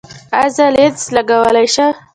ایا 0.37 0.49
زه 0.55 0.65
لینز 0.75 1.01
لګولی 1.15 1.67
شم؟ 1.73 1.91